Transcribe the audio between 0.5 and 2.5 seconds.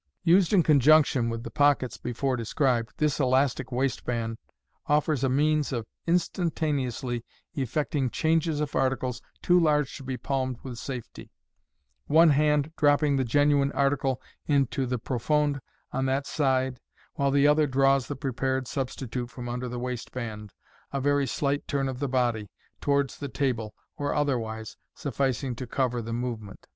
in conjunction with the pockets before